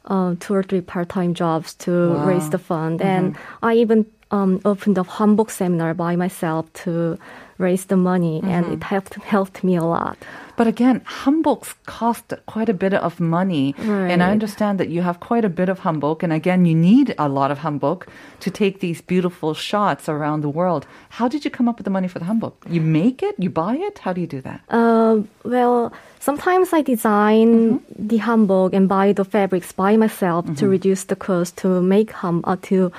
uh, 0.06 0.34
two 0.38 0.54
or 0.54 0.62
three 0.62 0.80
part-time 0.80 1.34
jobs 1.34 1.74
to 1.74 1.90
Wow. 2.14 2.26
raise 2.26 2.48
the 2.50 2.58
fund. 2.58 3.00
Mm-hmm. 3.00 3.10
And 3.10 3.36
I 3.62 3.74
even 3.74 4.06
um, 4.30 4.60
opened 4.64 4.98
a 4.98 5.02
hanbok 5.02 5.50
seminar 5.50 5.94
by 5.94 6.16
myself 6.16 6.72
to 6.84 7.18
raise 7.58 7.86
the 7.86 7.96
money, 7.96 8.40
and 8.44 8.64
Mm-hmm. 8.66 8.72
it 8.74 8.82
helped 8.82 9.14
helped 9.14 9.64
me 9.64 9.76
a 9.76 9.84
lot. 9.84 10.16
But 10.56 10.66
again, 10.66 11.00
hanboks 11.24 11.74
cost 11.86 12.32
quite 12.46 12.68
a 12.68 12.74
bit 12.74 12.92
of 12.94 13.20
money. 13.20 13.74
And 13.78 14.22
I 14.22 14.30
understand 14.30 14.80
that 14.80 14.88
you 14.88 15.02
have 15.02 15.20
quite 15.20 15.44
a 15.44 15.48
bit 15.60 15.68
of 15.68 15.80
hanbok. 15.80 16.22
And 16.22 16.32
again, 16.32 16.64
you 16.64 16.74
need 16.74 17.14
a 17.18 17.28
lot 17.28 17.50
of 17.50 17.58
hanbok 17.58 18.06
to 18.40 18.50
take 18.50 18.80
these 18.80 19.00
beautiful 19.02 19.52
shots 19.54 20.08
around 20.08 20.40
the 20.40 20.48
world. 20.48 20.86
How 21.10 21.28
did 21.28 21.44
you 21.44 21.50
come 21.50 21.68
up 21.68 21.76
with 21.78 21.84
the 21.84 21.90
money 21.90 22.08
for 22.08 22.18
the 22.18 22.24
hanbok? 22.24 22.54
You 22.70 22.80
make 22.80 23.22
it? 23.22 23.34
You 23.38 23.50
buy 23.50 23.76
it? 23.76 23.98
How 23.98 24.12
do 24.14 24.20
you 24.22 24.26
do 24.26 24.40
that? 24.48 24.60
Uh, 24.70 25.16
well, 25.44 25.92
sometimes 26.20 26.72
I 26.72 26.80
design 26.82 27.48
Mm-hmm. 27.48 28.06
the 28.08 28.18
hanbok 28.18 28.72
and 28.72 28.88
buy 28.88 29.12
the 29.12 29.24
fabrics 29.24 29.72
by 29.72 29.96
myself 29.96 30.44
to 30.46 30.52
Mm-hmm. 30.52 30.68
reduce 30.76 31.04
the 31.04 31.16
cost 31.16 31.56
to 31.62 31.68
make 31.82 32.12
ham 32.12 32.40
uh, 32.44 32.56
to 32.68 32.90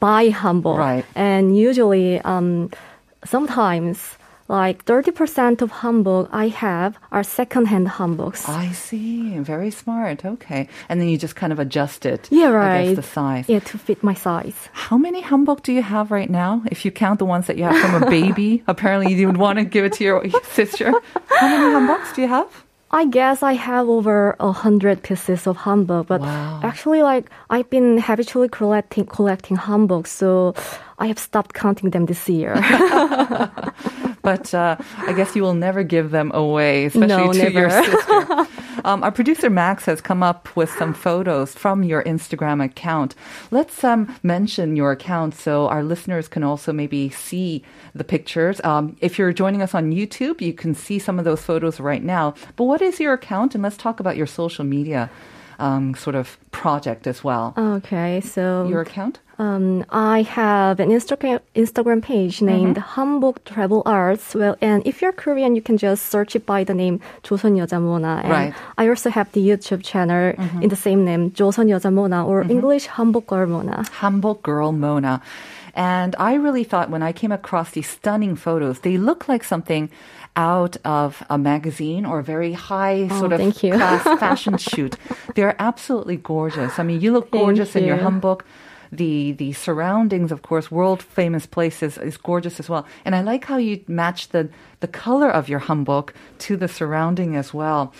buy 0.00 0.30
hanbok. 0.30 0.78
Right. 0.78 1.04
And 1.14 1.56
usually, 1.56 2.20
um, 2.22 2.70
sometimes 3.24 4.16
like 4.48 4.84
30% 4.84 5.62
of 5.62 5.70
hanbok 5.70 6.28
I 6.32 6.48
have 6.48 6.98
are 7.12 7.22
second-hand 7.22 7.86
hanboks. 7.86 8.48
I 8.48 8.72
see. 8.72 9.38
Very 9.38 9.70
smart. 9.70 10.24
Okay. 10.24 10.68
And 10.88 11.00
then 11.00 11.08
you 11.08 11.16
just 11.16 11.36
kind 11.36 11.52
of 11.52 11.60
adjust 11.60 12.04
it. 12.04 12.28
yeah, 12.32 12.48
right. 12.48 12.86
guess 12.86 12.96
the 12.96 13.02
size. 13.02 13.48
Yeah, 13.48 13.60
to 13.60 13.78
fit 13.78 14.02
my 14.02 14.14
size. 14.14 14.56
How 14.72 14.98
many 14.98 15.22
hanbok 15.22 15.62
do 15.62 15.72
you 15.72 15.82
have 15.82 16.10
right 16.10 16.28
now? 16.28 16.62
If 16.66 16.84
you 16.84 16.90
count 16.90 17.20
the 17.20 17.26
ones 17.26 17.46
that 17.46 17.58
you 17.58 17.64
have 17.64 17.78
from 17.78 18.02
a 18.02 18.10
baby, 18.10 18.64
apparently 18.66 19.14
you 19.14 19.28
would 19.28 19.36
want 19.36 19.60
to 19.60 19.64
give 19.64 19.84
it 19.84 19.92
to 19.94 20.04
your 20.04 20.28
sister. 20.50 20.90
How 21.28 21.46
many 21.46 21.62
hanboks 21.76 22.12
do 22.16 22.22
you 22.22 22.28
have? 22.28 22.64
I 22.92 23.04
guess 23.06 23.42
I 23.42 23.52
have 23.52 23.88
over 23.88 24.34
a 24.40 24.50
hundred 24.50 25.02
pieces 25.04 25.46
of 25.46 25.56
hanbok, 25.58 26.08
but 26.08 26.20
Wow. 26.20 26.60
actually, 26.64 27.02
like 27.02 27.30
I've 27.48 27.70
been 27.70 27.98
habitually 27.98 28.48
collecting 28.48 29.06
collecting 29.06 29.56
hanboks, 29.56 30.08
so 30.08 30.54
I 30.98 31.06
have 31.06 31.18
stopped 31.18 31.54
counting 31.54 31.90
them 31.90 32.06
this 32.06 32.28
year. 32.28 32.54
but 34.22 34.52
uh, 34.54 34.76
I 35.06 35.12
guess 35.14 35.36
you 35.36 35.42
will 35.42 35.54
never 35.54 35.82
give 35.84 36.10
them 36.10 36.32
away, 36.34 36.86
especially 36.86 37.06
No, 37.08 37.32
to 37.32 37.50
your 37.52 37.70
sister. 37.70 38.46
um, 38.84 39.02
our 39.02 39.12
producer 39.12 39.50
Max 39.50 39.84
has 39.86 40.00
come 40.00 40.22
up 40.22 40.54
with 40.56 40.70
some 40.70 40.94
photos 40.94 41.54
from 41.54 41.82
your 41.82 42.02
Instagram 42.04 42.64
account. 42.64 43.14
Let's 43.50 43.82
um, 43.84 44.14
mention 44.22 44.76
your 44.76 44.92
account 44.92 45.34
so 45.34 45.68
our 45.68 45.82
listeners 45.82 46.28
can 46.28 46.42
also 46.42 46.72
maybe 46.72 47.10
see 47.10 47.64
the 47.94 48.04
pictures. 48.04 48.60
Um, 48.64 48.96
if 49.00 49.18
you're 49.18 49.32
joining 49.32 49.62
us 49.62 49.74
on 49.74 49.92
YouTube, 49.92 50.40
you 50.40 50.52
can 50.52 50.74
see 50.74 50.98
some 50.98 51.18
of 51.18 51.24
those 51.24 51.42
photos 51.42 51.80
right 51.80 52.02
now. 52.02 52.34
But 52.56 52.64
what 52.64 52.82
is 52.82 53.00
your 53.00 53.14
account? 53.14 53.54
And 53.54 53.62
let's 53.62 53.76
talk 53.76 54.00
about 54.00 54.16
your 54.16 54.26
social 54.26 54.64
media 54.64 55.10
um, 55.58 55.94
sort 55.94 56.16
of 56.16 56.38
project 56.50 57.06
as 57.06 57.22
well. 57.22 57.54
okay, 57.56 58.20
so 58.20 58.66
your 58.68 58.80
account? 58.80 59.20
um, 59.39 59.83
I 59.89 60.21
have 60.23 60.79
an 60.79 60.89
Instagram 60.89 61.39
Instagram 61.55 62.01
page 62.01 62.41
named 62.41 62.77
Hanbok 62.77 63.43
Travel 63.43 63.83
Arts. 63.85 64.33
Well, 64.33 64.55
and 64.61 64.85
if 64.87 65.01
you're 65.01 65.11
Korean, 65.11 65.55
you 65.55 65.61
can 65.61 65.77
just 65.77 66.05
search 66.07 66.35
it 66.37 66.45
by 66.45 66.63
the 66.63 66.73
name 66.73 67.01
조선 67.23 67.57
여자 67.57 67.79
모나. 67.81 68.21
And 68.23 68.29
Right. 68.31 68.53
I 68.77 68.87
also 68.87 69.09
have 69.09 69.31
the 69.33 69.41
YouTube 69.45 69.83
channel 69.83 70.33
in 70.61 70.69
the 70.69 70.75
same 70.77 71.03
name, 71.03 71.31
조선 71.31 71.67
여자 71.67 71.91
모나, 71.91 72.25
or 72.25 72.43
English 72.49 72.87
Hanbok 72.87 73.27
Girl 73.27 73.47
Mona. 73.47 73.83
Hamburg 73.99 74.41
girl 74.41 74.71
Mona. 74.71 75.21
And 75.77 76.15
I 76.17 76.35
really 76.35 76.63
thought 76.63 76.89
when 76.89 77.03
I 77.03 77.11
came 77.11 77.33
across 77.33 77.71
these 77.71 77.89
stunning 77.89 78.37
photos, 78.37 78.79
they 78.79 78.95
look 78.97 79.27
like 79.27 79.43
something 79.43 79.89
out 80.37 80.77
of 80.85 81.23
a 81.29 81.37
magazine 81.37 82.05
or 82.05 82.19
a 82.19 82.23
very 82.23 82.53
high 82.53 83.09
sort 83.19 83.33
of 83.33 83.39
Oh, 83.39 83.43
thank 83.43 83.63
you. 83.63 83.73
class 83.73 84.03
fashion 84.19 84.57
shoot. 84.57 84.95
They're 85.35 85.55
absolutely 85.59 86.15
gorgeous. 86.15 86.79
I 86.79 86.83
mean, 86.83 87.01
you 87.01 87.11
look 87.11 87.29
Thank 87.31 87.43
gorgeous 87.43 87.75
in 87.75 87.83
your 87.83 87.97
you. 87.97 88.03
hanbok. 88.03 88.41
The 88.92 89.32
the 89.32 89.52
surroundings, 89.52 90.32
of 90.32 90.42
course, 90.42 90.70
world 90.70 91.02
famous 91.02 91.46
places 91.46 91.96
is 91.98 92.16
gorgeous 92.16 92.58
as 92.58 92.68
well. 92.68 92.86
And 93.04 93.14
I 93.14 93.22
like 93.22 93.44
how 93.44 93.56
you 93.56 93.84
match 93.86 94.28
the 94.28 94.48
the 94.80 94.88
color 94.88 95.30
of 95.30 95.48
your 95.48 95.60
hanbok 95.60 96.10
to 96.40 96.56
the 96.56 96.68
surrounding 96.68 97.36
as 97.36 97.54
well. 97.54 97.92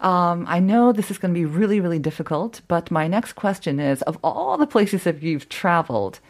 Um, 0.00 0.44
I 0.46 0.60
know 0.60 0.92
this 0.92 1.10
is 1.10 1.18
going 1.18 1.32
to 1.32 1.40
be 1.40 1.46
really, 1.46 1.80
really 1.80 1.98
difficult, 1.98 2.60
but 2.68 2.90
my 2.90 3.08
next 3.08 3.32
question 3.32 3.80
is: 3.80 4.02
of 4.02 4.18
all 4.22 4.58
the 4.58 4.66
places 4.66 5.04
that 5.04 5.22
you've 5.22 5.48
traveled, 5.48 6.20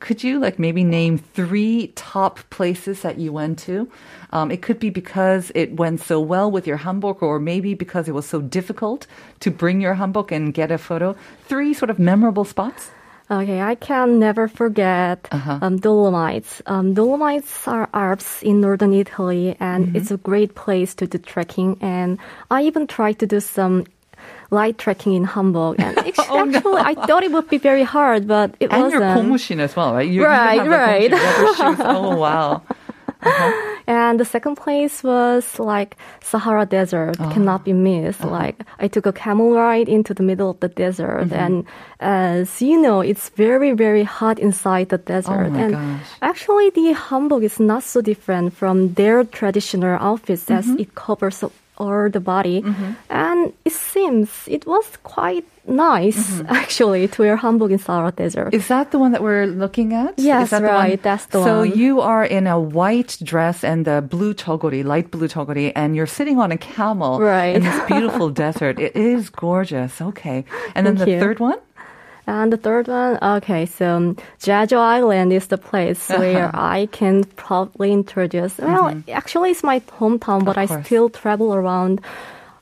could 0.00 0.24
you 0.24 0.38
like 0.40 0.58
maybe 0.58 0.82
name 0.82 1.16
three 1.18 1.92
top 1.94 2.40
places 2.50 3.02
that 3.02 3.18
you 3.18 3.32
went 3.32 3.58
to? 3.60 3.88
Um, 4.32 4.50
it 4.50 4.62
could 4.62 4.80
be 4.80 4.90
because 4.90 5.52
it 5.54 5.76
went 5.76 6.00
so 6.00 6.20
well 6.20 6.50
with 6.50 6.66
your 6.66 6.78
hanbok, 6.78 7.22
or 7.22 7.38
maybe 7.38 7.74
because 7.74 8.08
it 8.08 8.14
was 8.14 8.26
so 8.26 8.40
difficult 8.40 9.06
to 9.40 9.50
bring 9.50 9.80
your 9.80 9.94
hanbok 9.94 10.32
and 10.32 10.52
get 10.52 10.72
a 10.72 10.78
photo. 10.78 11.14
Three 11.46 11.72
sort 11.72 11.90
of 11.90 11.98
memorable 11.98 12.44
spots. 12.44 12.90
Okay, 13.30 13.60
I 13.60 13.74
can 13.74 14.18
never 14.18 14.48
forget 14.48 15.28
uh-huh. 15.32 15.58
um, 15.62 15.78
Dolomites. 15.78 16.60
Um, 16.66 16.92
Dolomites 16.92 17.66
are 17.66 17.88
Alps 17.94 18.42
in 18.42 18.60
northern 18.60 18.92
Italy, 18.92 19.56
and 19.60 19.86
mm-hmm. 19.86 19.96
it's 19.96 20.10
a 20.10 20.18
great 20.18 20.54
place 20.54 20.94
to 20.96 21.06
do 21.06 21.16
trekking. 21.16 21.78
And 21.80 22.18
I 22.50 22.64
even 22.64 22.86
tried 22.86 23.18
to 23.20 23.26
do 23.26 23.40
some 23.40 23.86
light 24.50 24.76
trekking 24.76 25.14
in 25.14 25.26
hanbok. 25.26 25.76
And 25.78 25.98
oh, 25.98 26.02
actually, 26.06 26.60
no. 26.60 26.76
I 26.76 26.94
thought 26.94 27.22
it 27.22 27.32
would 27.32 27.48
be 27.48 27.58
very 27.58 27.82
hard, 27.82 28.28
but 28.28 28.54
it 28.60 28.70
and 28.70 28.82
wasn't. 28.82 29.02
And 29.02 29.28
your 29.28 29.38
Pomushin 29.38 29.60
as 29.60 29.74
well, 29.74 29.94
right? 29.94 30.08
You, 30.08 30.24
right, 30.24 30.68
right. 30.68 31.10
Oh, 31.14 32.16
wow. 32.24 32.62
Uh-huh. 33.22 33.73
And 33.86 34.18
the 34.18 34.24
second 34.24 34.56
place 34.56 35.02
was 35.04 35.58
like 35.58 35.96
Sahara 36.22 36.64
Desert, 36.66 37.16
Ah. 37.20 37.32
cannot 37.32 37.64
be 37.64 37.72
missed. 37.72 38.22
Uh-huh. 38.24 38.30
Like 38.32 38.56
I 38.80 38.88
took 38.88 39.06
a 39.06 39.12
camel 39.12 39.52
ride 39.52 39.88
into 39.88 40.14
the 40.14 40.22
middle 40.22 40.50
of 40.50 40.60
the 40.60 40.68
desert, 40.68 41.28
Mm-hmm. 41.28 41.34
and 41.44 41.64
as 42.00 42.62
you 42.62 42.80
know, 42.80 43.00
it's 43.00 43.28
very 43.36 43.72
very 43.72 44.04
hot 44.04 44.38
inside 44.38 44.88
the 44.88 44.98
desert. 44.98 45.50
Oh 45.52 45.60
and 45.62 45.72
gosh. 45.72 46.08
actually, 46.22 46.70
the 46.70 46.94
hanbok 46.94 47.42
is 47.44 47.60
not 47.60 47.82
so 47.82 48.00
different 48.00 48.52
from 48.54 48.94
their 48.94 49.24
traditional 49.24 49.96
outfits 50.00 50.50
as 50.50 50.64
Mm-hmm. 50.66 50.80
it 50.82 50.94
covers 50.94 51.44
all 51.78 52.08
the 52.10 52.20
body, 52.20 52.62
and 53.10 53.52
it 53.64 53.72
seems 53.72 54.28
it 54.46 54.66
was 54.66 54.84
quite 55.02 55.44
nice 55.66 56.40
actually 56.48 57.08
to 57.08 57.22
wear 57.22 57.36
hanbok 57.38 57.70
in 57.70 57.78
Sahara 57.78 58.12
Desert. 58.12 58.48
Mm-hmm. 58.48 58.56
Is 58.56 58.68
that 58.68 58.90
the 58.92 58.98
one 58.98 59.12
that 59.12 59.22
we're 59.22 59.46
looking 59.46 59.92
at? 59.94 60.14
Yes, 60.18 60.44
Is 60.44 60.50
that 60.50 60.62
right, 60.62 61.02
that's 61.02 61.26
the 61.26 61.42
so 61.42 61.58
one. 61.60 61.68
So 61.70 61.74
you 61.74 62.00
are 62.00 62.24
in 62.24 62.46
a 62.46 62.60
white 62.60 63.16
dress 63.22 63.64
and 63.64 63.84
the 63.86 64.02
blue 64.02 64.34
chogori, 64.34 64.84
light 64.84 65.10
blue 65.10 65.26
chogori, 65.28 65.72
and 65.74 65.96
you're 65.96 66.06
sitting 66.06 66.38
on 66.38 66.52
a 66.52 66.58
camel 66.58 67.18
Right. 67.18 67.56
in 67.56 67.62
this 67.62 67.80
beautiful 67.86 68.28
desert. 68.44 68.78
It 68.78 68.94
is 68.94 69.30
gorgeous. 69.30 70.00
Okay. 70.00 70.44
And 70.74 70.86
then 70.86 70.96
the 70.96 71.10
you. 71.10 71.18
third 71.20 71.40
one? 71.40 71.58
And 72.26 72.50
the 72.52 72.56
third 72.56 72.88
one, 72.88 73.18
okay, 73.22 73.66
so 73.66 74.14
Jeju 74.40 74.78
Island 74.78 75.32
is 75.32 75.46
the 75.48 75.58
place 75.58 76.08
Uh-huh. 76.10 76.20
where 76.20 76.50
I 76.54 76.88
can 76.92 77.24
probably 77.36 77.92
introduce. 77.92 78.56
Well, 78.58 78.96
actually, 79.12 79.50
it's 79.50 79.62
my 79.62 79.80
hometown, 80.00 80.44
but 80.44 80.56
Mm-hmm. 80.56 80.72
I 80.78 80.82
still 80.84 81.10
travel 81.10 81.54
around 81.54 82.00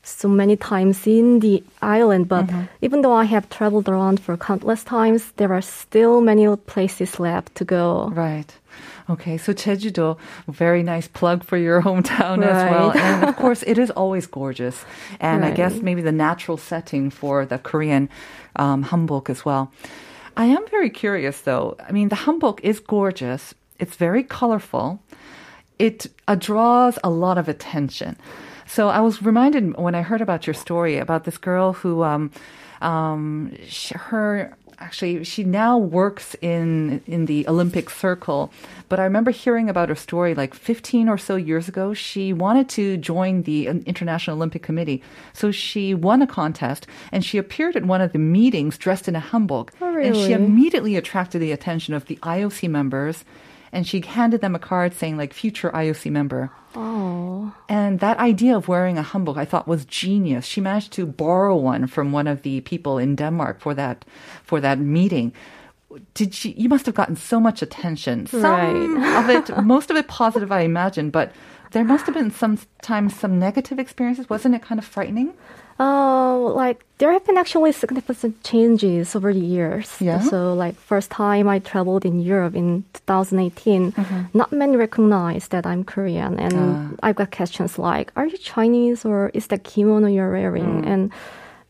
so 0.03 0.27
many 0.27 0.57
times 0.57 1.07
in 1.07 1.39
the 1.39 1.63
island. 1.81 2.27
But 2.27 2.45
Mm-hmm. 2.47 2.63
even 2.81 3.01
though 3.03 3.13
I 3.13 3.23
have 3.25 3.47
traveled 3.49 3.87
around 3.87 4.19
for 4.19 4.35
countless 4.37 4.83
times, 4.83 5.31
there 5.37 5.53
are 5.53 5.61
still 5.61 6.19
many 6.21 6.45
places 6.67 7.19
left 7.19 7.55
to 7.55 7.63
go. 7.65 8.11
Right. 8.13 8.51
Okay, 9.09 9.37
so 9.37 9.53
Jeju-do, 9.53 10.17
very 10.47 10.81
nice 10.81 11.07
plug 11.07 11.43
for 11.43 11.57
your 11.57 11.81
hometown 11.87 12.43
as 12.43 12.71
well. 12.71 12.91
And 12.91 13.25
of 13.25 13.35
course, 13.35 13.63
it 13.63 13.77
is 13.77 13.91
always 13.91 14.25
gorgeous. 14.27 14.85
And 15.19 15.43
I 15.43 15.51
guess 15.51 15.81
maybe 15.81 16.01
the 16.01 16.11
natural 16.11 16.57
setting 16.57 17.09
for 17.09 17.45
the 17.45 17.57
Korean 17.57 18.09
um, 18.55 18.85
hanbok 18.85 19.29
as 19.29 19.43
well. 19.43 19.71
I 20.35 20.45
am 20.45 20.65
very 20.67 20.89
curious 20.89 21.41
though. 21.41 21.75
I 21.87 21.91
mean, 21.91 22.09
the 22.09 22.15
hanbok 22.15 22.59
is 22.61 22.79
gorgeous. 22.79 23.53
It's 23.79 23.95
very 23.95 24.23
colorful. 24.23 24.99
It 25.79 26.07
uh, 26.27 26.35
draws 26.35 26.97
a 27.03 27.09
lot 27.09 27.37
of 27.37 27.47
attention. 27.49 28.17
So 28.65 28.89
I 28.89 29.01
was 29.01 29.21
reminded 29.21 29.77
when 29.77 29.95
I 29.95 30.01
heard 30.01 30.21
about 30.21 30.47
your 30.47 30.53
story 30.53 30.97
about 30.97 31.25
this 31.25 31.37
girl 31.37 31.73
who, 31.73 32.03
um, 32.03 32.31
um, 32.81 33.55
sh 33.67 33.91
her 33.93 34.55
actually 34.83 35.23
she 35.23 35.43
now 35.43 35.77
works 35.77 36.35
in 36.41 37.01
in 37.07 37.25
the 37.25 37.47
Olympic 37.47 37.89
circle. 37.89 38.51
But 38.89 38.99
I 38.99 39.05
remember 39.05 39.31
hearing 39.31 39.69
about 39.69 39.89
her 39.89 39.95
story 39.95 40.35
like 40.35 40.53
15 40.53 41.09
or 41.09 41.17
so 41.17 41.35
years 41.35 41.67
ago. 41.67 41.93
She 41.93 42.33
wanted 42.33 42.67
to 42.69 42.97
join 42.97 43.43
the 43.43 43.69
um, 43.69 43.83
International 43.85 44.35
Olympic 44.35 44.61
Committee, 44.61 45.01
so 45.33 45.51
she 45.51 45.93
won 45.93 46.21
a 46.21 46.27
contest 46.27 46.85
and 47.11 47.23
she 47.23 47.37
appeared 47.37 47.75
at 47.75 47.85
one 47.85 48.01
of 48.01 48.11
the 48.11 48.19
meetings 48.19 48.77
dressed 48.77 49.07
in 49.07 49.15
a 49.15 49.21
hanbok, 49.21 49.69
Oh, 49.81 49.97
and 49.97 50.15
she 50.15 50.33
oh, 50.33 50.37
immediately 50.37 50.95
attracted 50.97 51.39
the 51.39 51.51
attention 51.51 51.93
of 51.93 52.05
the 52.05 52.17
IOC 52.17 52.69
members. 52.69 53.23
And 53.73 53.87
she 53.87 54.01
handed 54.01 54.39
them 54.41 54.55
a 54.55 54.59
card 54.59 54.93
saying 54.93 55.17
like 55.17 55.33
future 55.33 55.71
IOC 55.71 56.11
member. 56.11 56.51
Oh, 56.75 57.51
And 57.67 57.99
that 57.99 58.17
idea 58.19 58.55
of 58.55 58.67
wearing 58.67 58.97
a 58.97 59.03
hanbok, 59.03 59.37
I 59.37 59.45
thought 59.45 59.67
was 59.67 59.83
genius. 59.85 60.45
She 60.45 60.61
managed 60.61 60.93
to 60.93 61.05
borrow 61.05 61.55
one 61.55 61.87
from 61.87 62.11
one 62.13 62.27
of 62.27 62.41
the 62.43 62.61
people 62.61 62.97
in 63.03 63.15
Denmark 63.15 63.59
for 63.59 63.73
that 63.73 64.05
for 64.45 64.61
that 64.61 64.77
meeting. 64.79 65.33
Did 66.13 66.33
she? 66.33 66.51
You 66.57 66.69
must 66.69 66.85
have 66.85 66.95
gotten 66.95 67.15
so 67.15 67.39
much 67.39 67.61
attention. 67.61 68.25
Some 68.27 68.41
Right. 68.41 69.19
of 69.19 69.29
it, 69.29 69.63
most 69.63 69.91
of 69.91 69.97
it 69.97 70.07
positive, 70.07 70.51
I 70.51 70.61
imagine, 70.61 71.09
but 71.11 71.31
there 71.73 71.83
must 71.83 72.05
have 72.05 72.15
been 72.15 72.31
sometimes 72.31 73.13
some 73.19 73.37
negative 73.39 73.77
experiences. 73.79 74.29
Wasn't 74.29 74.55
it 74.55 74.61
kind 74.61 74.79
of 74.79 74.85
frightening? 74.85 75.33
Oh, 75.79 76.53
like 76.55 76.85
there 76.99 77.11
have 77.11 77.25
been 77.25 77.37
actually 77.37 77.71
significant 77.71 78.43
changes 78.43 79.15
over 79.15 79.33
the 79.33 79.39
years. 79.57 79.89
Yeah? 79.99 80.21
So, 80.21 80.53
like 80.53 80.75
first 80.75 81.09
time 81.09 81.47
I 81.49 81.59
traveled 81.59 82.05
in 82.05 82.19
Europe 82.21 82.55
in 82.55 82.83
2018, 82.93 83.91
Mm-hmm. 83.91 84.21
not 84.37 84.51
many 84.51 84.77
recognize 84.77 85.47
that 85.49 85.65
I'm 85.65 85.83
Korean, 85.83 86.39
and 86.39 86.53
Ah. 86.53 87.09
I've 87.09 87.15
got 87.15 87.31
questions 87.35 87.77
like, 87.79 88.11
"Are 88.15 88.27
you 88.27 88.37
Chinese 88.37 89.03
or 89.03 89.31
is 89.33 89.47
that 89.47 89.63
kimono 89.63 90.07
you're 90.07 90.29
Mm. 90.29 90.37
wearing?" 90.39 90.85
And 90.85 91.11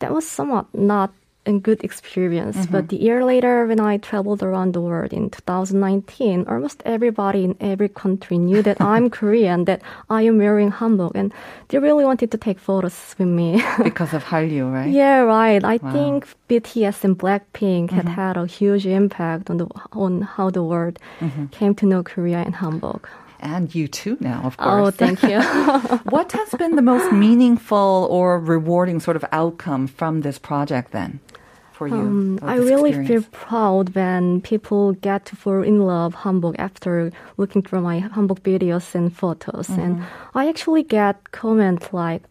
that 0.00 0.12
was 0.12 0.28
somewhat 0.28 0.66
not 0.74 1.10
a 1.46 1.52
good 1.52 1.84
experience. 1.84 2.56
Mm-hmm. 2.56 2.72
But 2.72 2.88
the 2.88 2.96
year 2.96 3.24
later, 3.24 3.66
when 3.66 3.78
I 3.80 3.98
traveled 3.98 4.42
around 4.42 4.72
the 4.72 4.80
world 4.80 5.12
in 5.12 5.28
2019, 5.30 6.46
almost 6.48 6.82
everybody 6.84 7.44
in 7.44 7.56
every 7.60 7.88
country 7.88 8.38
knew 8.38 8.62
that 8.62 8.80
I'm 8.94 9.10
Korean, 9.10 9.64
that 9.66 9.82
I 10.08 10.22
am 10.22 10.38
wearing 10.38 10.70
hanbok, 10.72 11.12
and 11.14 11.32
they 11.68 11.78
really 11.78 12.04
wanted 12.04 12.30
to 12.30 12.38
take 12.38 12.58
photos 12.58 13.14
with 13.18 13.28
me. 13.28 13.62
Because 13.82 14.14
of 14.14 14.24
Hallyu, 14.24 14.72
right? 14.72 14.90
Yeah, 14.90 15.20
right. 15.20 15.62
I 15.64 15.76
Wow. 15.82 15.92
think 15.92 16.26
BTS 16.48 17.04
and 17.04 17.18
Blackpink 17.18 17.90
had 17.90 18.04
Mm-hmm. 18.06 18.14
had 18.20 18.36
a 18.36 18.46
huge 18.46 18.86
impact 18.86 19.50
on 19.50 19.56
the 19.58 19.66
on 19.92 20.22
how 20.22 20.50
the 20.50 20.62
world 20.62 20.98
Mm-hmm. 21.20 21.46
came 21.58 21.74
to 21.74 21.86
know 21.86 22.02
Korea 22.02 22.38
and 22.46 22.54
hanbok. 22.54 23.04
And 23.40 23.74
you 23.74 23.88
too 23.88 24.16
now, 24.20 24.40
of 24.44 24.56
course. 24.56 24.72
Oh, 24.72 24.82
course. 24.84 24.96
thank 24.96 25.22
you. 25.22 25.38
what 26.16 26.32
has 26.32 26.48
been 26.56 26.76
the 26.76 26.82
most 26.92 27.12
meaningful 27.12 28.08
or 28.10 28.40
rewarding 28.40 29.00
sort 29.00 29.16
of 29.16 29.24
outcome 29.32 29.86
from 29.86 30.22
this 30.22 30.38
project 30.38 30.92
then 30.92 31.20
for 31.74 31.86
you? 31.88 31.94
Um, 31.96 32.38
I 32.42 32.56
this 32.56 32.66
really 32.70 32.92
feel 33.08 33.22
proud 33.32 33.94
when 33.94 34.40
people 34.40 34.92
get 34.92 35.26
to 35.26 35.36
fall 35.36 35.62
in 35.62 35.78
love 35.86 36.14
hanbok 36.14 36.54
after 36.58 37.12
looking 37.36 37.62
through 37.62 37.82
my 37.82 38.00
hanbok 38.00 38.40
videos 38.40 38.94
and 38.94 39.12
photos. 39.12 39.68
And 39.68 39.96
Mm-hmm. 39.96 40.38
I 40.38 40.48
actually 40.48 40.82
get 40.82 41.32
comments 41.32 41.92
like, 41.92 42.22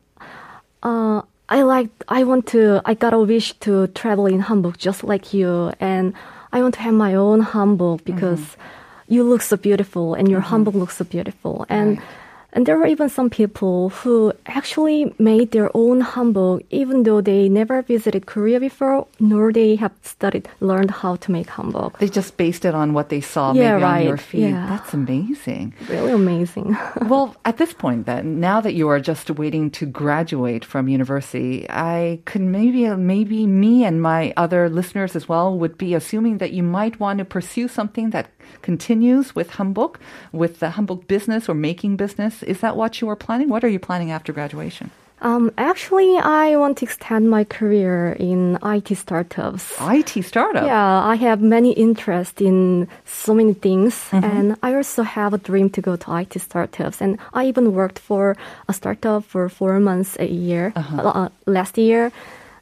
uh, 0.81 1.21
I 1.49 1.61
like, 1.63 1.89
I 2.07 2.23
want 2.23 2.47
to, 2.47 2.81
I 2.85 2.93
got 2.93 3.13
a 3.13 3.19
wish 3.19 3.53
to 3.59 3.87
travel 3.87 4.25
in 4.27 4.41
hanbok 4.41 4.77
just 4.77 5.03
like 5.03 5.33
you. 5.33 5.71
And 5.79 6.13
I 6.51 6.61
want 6.61 6.73
to 6.75 6.81
have 6.81 6.93
my 6.93 7.13
own 7.15 7.43
hanbok 7.43 8.03
because 8.05 8.39
Mm-hmm. 8.39 9.13
you 9.15 9.23
look 9.23 9.41
so 9.41 9.57
beautiful 9.57 10.13
and 10.15 10.27
your 10.29 10.41
hanbok 10.41 10.73
looks 10.73 10.97
so 10.97 11.05
beautiful. 11.05 11.65
And 11.69 11.97
Right. 11.97 12.07
And 12.53 12.65
there 12.65 12.77
were 12.77 12.85
even 12.85 13.09
some 13.09 13.29
people 13.29 13.89
who 13.89 14.31
actually 14.45 15.13
made 15.17 15.51
their 15.51 15.69
own 15.75 16.01
hanbok, 16.01 16.63
even 16.69 17.03
though 17.03 17.19
they 17.19 17.49
never 17.49 17.81
visited 17.81 18.25
Korea 18.25 18.59
before, 18.59 19.07
nor 19.19 19.51
they 19.51 19.75
have 19.75 19.91
studied, 20.03 20.47
learned 20.59 20.91
how 20.91 21.15
to 21.17 21.31
make 21.31 21.47
hanbok. 21.47 21.97
They 21.97 22.09
just 22.09 22.37
based 22.37 22.63
it 22.63 22.75
on 22.75 22.93
what 22.93 23.09
they 23.09 23.21
saw 23.21 23.53
Yeah, 23.53 23.73
maybe 23.73 23.83
on 23.83 24.01
your 24.03 24.11
right. 24.13 24.21
feed. 24.21 24.49
Yeah. 24.51 24.67
That's 24.69 24.93
amazing. 24.93 25.73
Really 25.89 26.11
amazing. 26.11 26.77
well, 27.07 27.35
at 27.43 27.57
this 27.57 27.73
point, 27.73 28.05
then, 28.05 28.39
now 28.39 28.61
that 28.61 28.73
you 28.73 28.87
are 28.87 28.99
just 28.99 29.29
waiting 29.31 29.71
to 29.71 29.85
graduate 29.85 30.63
from 30.63 30.87
university, 30.87 31.65
I 31.69 32.21
could 32.25 32.41
maybe, 32.41 32.87
maybe 32.89 33.47
me 33.47 33.83
and 33.83 34.01
my 34.01 34.33
other 34.37 34.69
listeners 34.69 35.15
as 35.15 35.27
well 35.27 35.57
would 35.57 35.77
be 35.77 35.95
assuming 35.95 36.37
that 36.37 36.53
you 36.53 36.63
might 36.63 36.99
want 36.99 37.17
to 37.19 37.25
pursue 37.25 37.67
something 37.67 38.11
that 38.11 38.29
continues 38.61 39.35
with 39.35 39.49
hanbok, 39.51 39.95
with 40.31 40.59
the 40.59 40.67
hanbok 40.75 41.07
business 41.07 41.47
or 41.49 41.53
making 41.55 41.95
business. 41.97 42.43
Is 42.43 42.59
that 42.61 42.75
what 42.75 43.01
you 43.01 43.09
are 43.09 43.15
planning? 43.15 43.49
What 43.49 43.63
are 43.63 43.69
you 43.69 43.79
planning 43.79 44.11
after 44.11 44.33
graduation? 44.33 44.91
um, 45.21 45.51
actually, 45.57 46.17
I 46.17 46.57
want 46.57 46.79
to 46.79 46.85
extend 46.85 47.29
my 47.29 47.45
career 47.45 48.11
in 48.19 48.57
IT 48.61 48.93
startups. 48.97 49.63
IT 49.79 50.21
startup. 50.25 50.65
Yeah, 50.65 50.99
I 51.13 51.15
have 51.15 51.39
many 51.41 51.71
interests 51.71 52.41
in 52.41 52.89
so 53.05 53.33
many 53.33 53.53
things, 53.53 53.93
Mm-hmm. 54.11 54.25
and 54.25 54.57
I 54.61 54.75
also 54.75 55.01
have 55.03 55.33
a 55.33 55.37
dream 55.37 55.69
to 55.69 55.81
go 55.81 55.95
to 55.95 56.07
IT 56.17 56.33
startups. 56.41 56.99
And 56.99 57.19
I 57.33 57.45
even 57.47 57.71
worked 57.71 57.99
for 57.99 58.35
a 58.67 58.73
startup 58.73 59.23
for 59.23 59.47
four 59.47 59.79
months 59.79 60.17
a 60.19 60.27
year 60.27 60.73
Uh-huh. 60.75 61.01
uh, 61.07 61.29
last 61.45 61.77
year. 61.77 62.11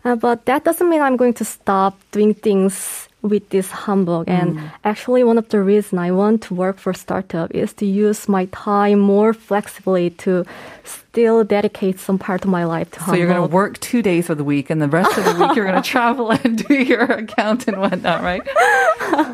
Uh, 0.03 0.15
but 0.15 0.45
that 0.45 0.63
doesn't 0.63 0.89
mean 0.89 1.01
I'm 1.01 1.17
going 1.17 1.33
to 1.35 1.45
stop 1.45 1.99
doing 2.11 2.33
things 2.33 3.07
with 3.21 3.49
this 3.49 3.69
hanbok. 3.69 4.25
And 4.27 4.57
mm. 4.57 4.71
actually, 4.83 5.23
one 5.23 5.37
of 5.37 5.47
the 5.49 5.61
reasons 5.61 5.99
I 5.99 6.11
want 6.11 6.41
to 6.43 6.53
work 6.53 6.79
for 6.79 6.93
startup 6.93 7.51
is 7.51 7.73
to 7.73 7.85
use 7.85 8.27
my 8.27 8.45
time 8.45 8.99
more 8.99 9.33
flexibly 9.33 10.09
to 10.25 10.45
still 10.83 11.43
dedicate 11.43 11.99
some 11.99 12.17
part 12.17 12.43
of 12.43 12.49
my 12.49 12.65
life 12.65 12.89
to. 12.91 13.03
So 13.03 13.13
you're 13.13 13.27
going 13.27 13.47
to 13.47 13.53
work 13.53 13.79
two 13.79 14.01
days 14.01 14.29
of 14.29 14.37
the 14.37 14.43
week, 14.43 14.69
and 14.69 14.81
the 14.81 14.87
rest 14.87 15.17
of 15.17 15.25
the 15.25 15.35
week 15.35 15.55
you're 15.55 15.65
going 15.65 15.81
to 15.83 15.87
travel 15.87 16.31
and 16.31 16.65
do 16.67 16.73
your 16.73 17.03
account 17.03 17.67
and 17.67 17.77
whatnot, 17.77 18.23
right? 18.23 18.41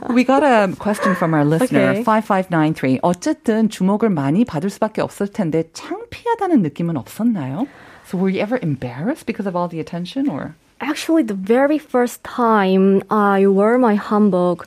we 0.10 0.24
got 0.24 0.44
a 0.44 0.76
question 0.76 1.16
from 1.16 1.34
our 1.34 1.46
listener 1.46 1.92
okay. 1.92 2.04
5593. 2.04 3.00
어쨌든 3.04 3.70
주목을 3.70 4.10
많이 4.10 4.44
받을 4.44 4.70
수밖에 4.70 5.02
없을 5.02 5.28
텐데 5.28 5.64
창피하다는 5.74 6.62
느낌은 6.62 6.98
없었나요? 6.98 7.68
So 8.08 8.18
were 8.18 8.30
you 8.30 8.40
ever 8.40 8.58
embarrassed 8.62 9.26
because 9.26 9.48
of 9.48 9.56
all 9.56 9.68
the 9.68 9.82
attention, 9.82 10.30
or? 10.30 10.56
Actually, 10.80 11.24
the 11.24 11.34
very 11.34 11.78
first 11.78 12.24
time 12.24 13.04
I 13.10 13.46
wore 13.48 13.78
my 13.78 13.98
hanbok 13.98 14.66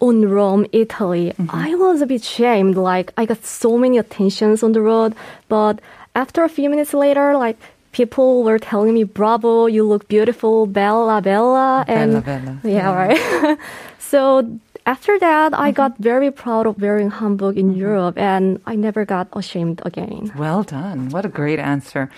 on 0.00 0.28
Rome, 0.28 0.64
Italy, 0.70 1.32
mm-hmm. 1.36 1.50
I 1.50 1.74
was 1.74 2.00
a 2.00 2.06
bit 2.06 2.22
shamed. 2.22 2.76
Like, 2.76 3.12
I 3.16 3.26
got 3.26 3.44
so 3.44 3.76
many 3.76 3.98
attentions 3.98 4.62
on 4.62 4.72
the 4.72 4.80
road. 4.80 5.14
But 5.48 5.80
after 6.14 6.44
a 6.44 6.48
few 6.48 6.70
minutes 6.70 6.94
later, 6.94 7.36
like, 7.36 7.58
people 7.90 8.44
were 8.44 8.60
telling 8.60 8.94
me, 8.94 9.02
bravo, 9.02 9.66
you 9.66 9.82
look 9.82 10.06
beautiful, 10.06 10.66
bella, 10.66 11.20
bella. 11.20 11.84
Bella, 11.86 12.20
bella. 12.20 12.60
Yeah, 12.62 12.94
right. 12.94 13.58
so 13.98 14.60
after 14.88 15.18
that, 15.18 15.52
I 15.52 15.70
got 15.70 15.98
very 15.98 16.30
proud 16.30 16.64
of 16.66 16.80
wearing 16.80 17.10
hanbok 17.10 17.56
in 17.58 17.74
Europe 17.74 18.16
and 18.16 18.58
I 18.64 18.74
never 18.74 19.04
got 19.04 19.28
ashamed 19.34 19.82
again. 19.84 20.32
Well 20.34 20.62
done. 20.62 21.10
What 21.10 21.26
a 21.26 21.28
great 21.28 21.58
answer. 21.58 22.10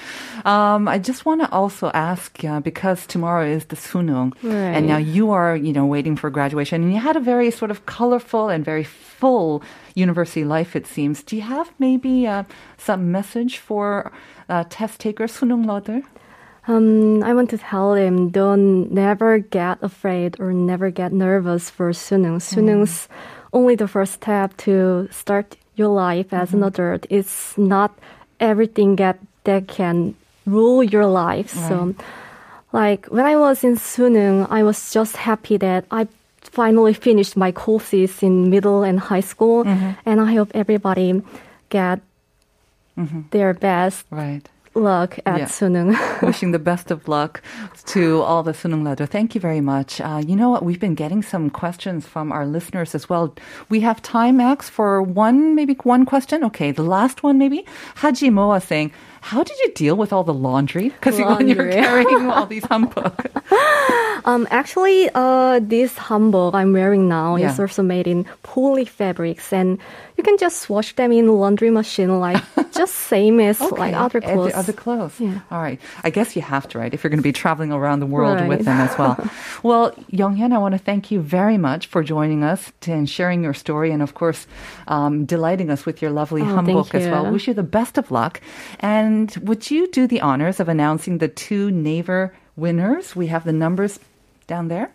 Um, 0.45 0.87
I 0.87 0.99
just 0.99 1.27
want 1.27 1.41
to 1.43 1.50
also 1.50 1.91
ask, 1.93 2.45
uh, 2.45 2.61
because 2.61 3.07
tomorrow 3.07 3.45
is 3.45 3.65
the 3.73 3.77
Sunung, 3.77 4.31
and 4.45 4.87
now 4.87 4.99
you 4.99 5.33
are, 5.33 5.57
you 5.57 5.73
know, 5.73 5.85
waiting 5.85 6.15
for 6.15 6.31
graduation, 6.31 6.83
and 6.85 6.93
you 6.95 7.00
had 7.00 7.17
a 7.17 7.25
very 7.33 7.50
sort 7.50 7.73
of 7.73 7.87
colorful 7.87 8.49
and 8.49 8.65
very 8.65 8.85
full 8.85 9.62
university 9.95 10.45
life, 10.45 10.77
it 10.77 10.87
seems. 10.87 11.25
Do 11.25 11.35
you 11.35 11.43
have 11.43 11.73
maybe 11.81 12.27
uh, 12.27 12.45
some 12.79 13.11
message 13.11 13.59
for 13.59 14.12
uh, 14.49 14.65
test 14.71 15.00
takers, 15.00 15.33
Sunung 15.33 15.67
Loder? 15.67 16.03
Um, 16.69 17.23
I 17.23 17.35
want 17.35 17.50
to 17.50 17.59
tell 17.59 17.95
him 17.95 18.31
don't 18.31 18.93
never 18.93 19.38
get 19.38 19.83
afraid 19.83 20.38
or 20.38 20.52
never 20.52 20.90
get 20.90 21.12
nervous 21.12 21.71
for 21.71 21.90
Sunung. 21.93 22.38
Mm. 22.38 22.55
Sunung's 22.55 23.09
only 23.52 23.75
the 23.75 23.88
first 23.88 24.14
step 24.14 24.57
to 24.59 25.09
start 25.11 25.57
your 25.75 25.88
life 25.88 26.33
as 26.33 26.52
an 26.52 26.61
mm-hmm. 26.61 26.69
adult. 26.69 27.07
It's 27.11 27.57
not 27.57 27.97
everything 28.38 28.97
that 28.97 29.19
that 29.45 29.69
can 29.69 30.14
rule 30.47 30.83
your 30.83 31.07
life. 31.07 31.50
So, 31.50 31.95
like 32.73 33.07
when 33.07 33.26
I 33.26 33.37
was 33.37 33.64
in 33.64 33.76
Sunung, 33.76 34.47
I 34.50 34.62
was 34.62 34.93
just 34.93 35.17
happy 35.17 35.57
that 35.57 35.85
I 35.90 36.07
finally 36.43 36.93
finished 36.93 37.37
my 37.37 37.52
courses 37.52 38.23
in 38.23 38.50
middle 38.50 38.83
and 38.83 39.00
high 39.00 39.25
school, 39.25 39.64
mm-hmm. 39.64 39.93
and 40.05 40.21
I 40.21 40.35
hope 40.35 40.50
everybody 40.55 41.23
get 41.69 42.00
mm-hmm. 42.99 43.23
their 43.31 43.55
best 43.55 44.05
Right. 44.11 44.47
Luck 44.75 45.19
at 45.27 45.39
Yeah. 45.39 45.45
Sunung. 45.47 46.23
Wishing 46.23 46.53
the 46.53 46.59
best 46.59 46.91
of 46.91 47.09
luck 47.09 47.43
to 47.87 48.23
all 48.23 48.43
the 48.43 48.53
Sunung 48.53 48.85
Lado. 48.85 49.07
Thank 49.07 49.35
you 49.35 49.41
very 49.41 49.61
much. 49.61 50.00
Uh, 50.00 50.23
you 50.25 50.37
know 50.37 50.50
what? 50.50 50.65
We've 50.65 50.79
been 50.81 50.95
getting 50.95 51.23
some 51.23 51.50
questions 51.50 52.07
from 52.07 52.31
our 52.33 52.47
listeners 52.47 52.95
as 52.95 53.09
well. 53.09 53.35
We 53.69 53.81
have 53.81 54.00
time, 54.03 54.37
Max, 54.37 54.69
for 54.69 55.03
one, 55.03 55.55
maybe 55.55 55.75
one 55.83 56.05
question. 56.07 56.45
Okay, 56.45 56.71
the 56.71 56.83
last 56.83 57.23
one, 57.23 57.39
maybe. 57.39 57.65
Haji 57.97 58.31
Moa 58.31 58.61
saying, 58.61 58.93
how 59.21 59.43
did 59.43 59.59
you 59.59 59.73
deal 59.75 59.97
with 59.97 60.12
all 60.12 60.25
the 60.25 60.35
laundry? 60.35 60.89
Because 60.91 61.19
when 61.19 61.49
you're 61.49 61.71
carrying 61.71 62.31
all 62.31 62.47
these 62.47 62.65
hanbok. 62.65 63.27
Um, 64.25 64.47
actually, 64.50 65.09
uh, 65.15 65.61
this 65.62 65.95
hanbok 65.95 66.55
I'm 66.55 66.75
wearing 66.75 67.09
now 67.09 67.37
is 67.37 67.59
also 67.59 67.83
made 67.83 68.07
in 68.07 68.27
poly 68.43 68.85
fabrics, 68.85 69.50
and 69.50 69.79
you 70.19 70.23
can 70.23 70.37
just 70.37 70.69
wash 70.69 70.95
them 70.95 71.11
in 71.11 71.27
laundry 71.27 71.71
machine, 71.71 72.21
like 72.21 72.43
just 72.73 72.95
same 72.95 73.41
as 73.41 73.59
like 73.73 73.95
other 73.95 74.21
clothes. 74.21 74.53
Other 74.55 74.75
clothes. 74.75 75.19
Yeah. 75.19 75.41
All 75.50 75.62
right. 75.62 75.81
I 76.05 76.11
guess 76.11 76.37
you 76.37 76.43
have 76.43 76.69
to, 76.69 76.79
right? 76.79 76.93
If 76.93 77.03
you're 77.03 77.09
going 77.09 77.25
to 77.25 77.31
be 77.33 77.33
traveling 77.33 77.73
around 77.73 78.00
the 78.00 78.07
world 78.07 78.47
with 78.47 78.67
them 78.67 78.79
as 78.79 78.97
well. 78.99 79.17
well, 79.62 79.93
Younghyun, 80.12 80.53
I 80.53 80.59
want 80.59 80.75
to 80.75 80.79
thank 80.79 81.11
you 81.11 81.21
very 81.23 81.57
much 81.57 81.87
for 81.87 82.03
joining 82.05 82.45
us 82.45 82.71
and 82.87 83.09
sharing 83.09 83.43
your 83.43 83.55
story, 83.55 83.91
and 83.91 84.03
of 84.03 84.12
course, 84.12 84.47
um, 84.87 85.25
delighting 85.25 85.71
us 85.71 85.87
with 85.87 86.03
your 86.03 86.11
lovely 86.11 86.43
Oh, 86.43 86.57
hanbok 86.57 86.95
as 86.95 87.09
well. 87.09 87.33
Wish 87.33 87.49
you 87.49 87.55
the 87.55 87.62
best 87.79 87.97
of 87.97 88.11
luck. 88.11 88.43
And 88.81 89.10
would 89.43 89.71
you 89.71 89.88
do 89.90 90.07
the 90.07 90.21
honors 90.21 90.61
of 90.61 90.69
announcing 90.69 91.19
the 91.19 91.28
two 91.28 91.71
Naver 91.71 92.34
winners? 92.56 93.17
We 93.17 93.28
have 93.28 93.45
the 93.45 93.52
numbers 93.52 93.99
down 94.47 94.69
there. 94.69 94.93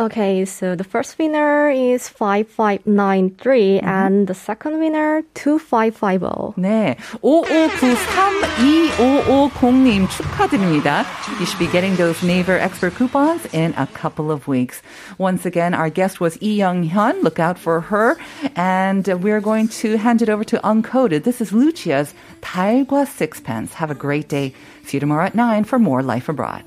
Okay, 0.00 0.44
so 0.44 0.76
the 0.76 0.84
first 0.84 1.18
winner 1.18 1.70
is 1.70 2.08
5593, 2.08 3.80
Mm-hmm. 3.82 3.88
and 3.88 4.28
the 4.28 4.34
second 4.34 4.78
winner 4.78 5.24
2550. 5.34 6.54
네. 6.56 6.96
5593250님 7.20 10.08
축하드립니다. 10.08 11.04
You 11.40 11.46
should 11.46 11.58
be 11.58 11.66
getting 11.66 11.96
those 11.96 12.22
Naver 12.22 12.56
expert 12.56 12.94
coupons 12.94 13.44
in 13.52 13.74
a 13.76 13.88
couple 13.88 14.30
of 14.30 14.46
weeks. 14.46 14.82
Once 15.18 15.44
again, 15.44 15.74
our 15.74 15.90
guest 15.90 16.20
was 16.20 16.40
Lee 16.40 16.54
Young 16.54 16.88
Hyun. 16.88 17.24
Look 17.24 17.40
out 17.40 17.58
for 17.58 17.80
her. 17.90 18.16
And 18.54 19.08
uh, 19.10 19.16
we're 19.18 19.40
going 19.40 19.66
to 19.82 19.96
hand 19.98 20.22
it 20.22 20.28
over 20.28 20.44
to 20.44 20.60
Uncoded. 20.62 21.24
This 21.24 21.40
is 21.40 21.52
Lucia's 21.52 22.14
달과 22.40 23.04
Sixpence. 23.08 23.74
Have 23.74 23.90
a 23.90 23.96
great 23.98 24.28
day. 24.28 24.54
See 24.86 24.98
you 24.98 25.00
tomorrow 25.00 25.26
at 25.26 25.34
9 25.34 25.64
for 25.64 25.80
more 25.80 26.04
Life 26.04 26.28
Abroad. 26.28 26.62